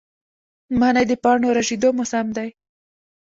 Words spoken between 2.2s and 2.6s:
دی